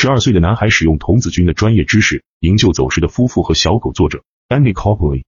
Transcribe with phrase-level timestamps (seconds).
[0.00, 3.90] 十二岁的男孩使用童子军的专业知识营救走失的夫妇和小狗。
[3.90, 5.24] 作者 Andy Copley。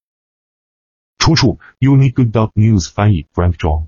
[1.19, 3.87] 出处 Uni Good Dog News 翻译 Frank John。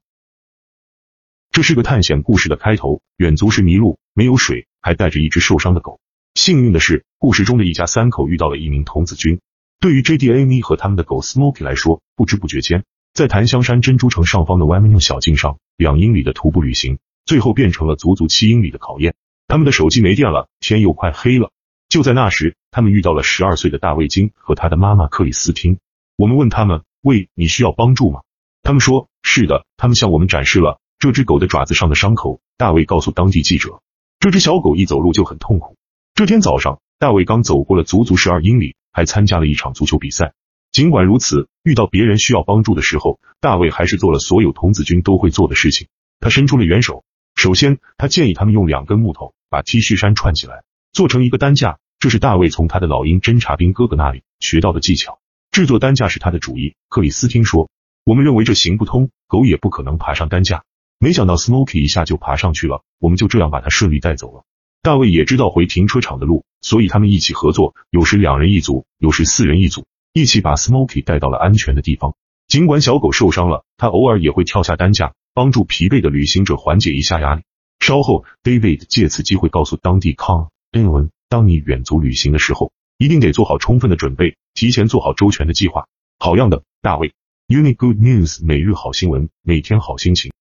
[1.53, 3.01] 这是个探险故事的开头。
[3.17, 6.01] 远足时迷路，没有水，还带着一只受伤的狗。
[6.35, 9.39] 幸运的是，故事中的一家三口遇到了一名童子军。
[9.79, 10.33] 对于 J.D.
[10.33, 12.83] Amy 和他们的狗 Smoky 来说，不知不觉间，
[13.15, 19.15] 在檀香山珍珠城上方的 w a m n 小径上，两英里的徒步旅行，最后变成了足足七英里的考验。
[19.53, 21.51] 他们的手机没电了，天又快黑了。
[21.91, 25.79] 就在那时，他们遇到了十二岁的大卫金和他的妈妈克里斯汀。
[26.17, 28.23] 我们问他们：“喂，你需要帮助吗？”
[28.65, 32.41] 他们说：“是的。”他们向我们展示了这只狗的爪子上的伤口。
[32.57, 33.83] 大卫告诉当地记者
[34.21, 35.77] ：“这只小狗一走路就很痛苦。”
[36.17, 40.33] 这天早上，大卫刚走过了足足十二英里，还参加了一场足球比赛。
[40.73, 45.89] 尽管如此，遇到别人需要帮助的时候，大卫还是做了所有童子军都会做的事情。
[46.21, 47.05] 他伸出了援手。
[47.43, 49.35] 首先，他建议他们用两根木头。
[49.51, 51.81] 把 T 恤衫串起来，做成一个担架。
[51.99, 55.19] 这是大卫从他的老鹰侦察兵哥哥那里学到的技巧。
[55.51, 56.77] 制作担架是他的主意。
[56.89, 57.69] 克里斯汀说
[58.07, 60.63] ：“我们认为这行不通，狗也不可能爬上担架。
[61.01, 64.45] 没想到 Smoky 一下就爬上去了，我们就这样把他顺利带走了。”
[64.81, 72.15] 大卫也知道回停车场的路，所以他们一起合作，有时两人一组，有时四人一组，一起把 Smoky 带到了安全的地方。
[72.47, 77.43] 尽管小狗受伤了，他偶尔也会跳下担架，帮助疲惫的旅行者缓解一下压力。
[77.81, 85.89] 稍后，David 借此机会告诉当地康恩文：当你远足旅行的时候，一定得做好充分的准备，提前做好周全的计划。
[86.19, 87.13] 好样的，大卫
[87.49, 90.31] ！Uni Good News 每日好新闻，每天好心情。